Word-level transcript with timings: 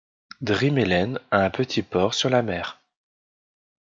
Drimmelen 0.49 1.19
a 1.29 1.43
un 1.45 1.51
petit 1.51 1.83
port 1.83 2.15
sur 2.15 2.31
l'Amer. 2.31 2.81